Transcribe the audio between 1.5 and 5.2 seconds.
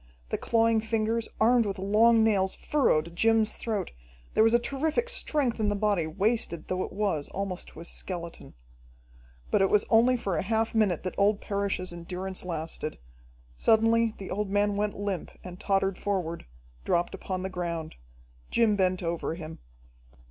with long nails, furrowed Jim's throat, there was a terrific